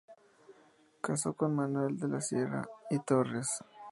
Casó 0.99 1.35
con 1.35 1.55
Manuel 1.55 1.95
de 1.99 2.07
la 2.07 2.21
Sierra 2.21 2.65
y 2.89 2.97
Torres. 3.03 3.61